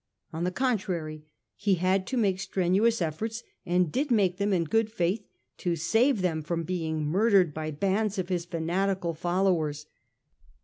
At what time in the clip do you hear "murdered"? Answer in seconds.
7.05-7.53